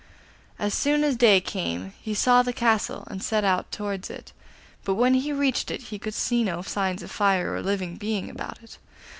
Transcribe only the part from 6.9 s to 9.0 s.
of fire or living being about it.